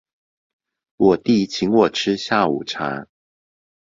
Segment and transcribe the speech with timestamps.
[0.97, 3.05] 我弟請我吃下午茶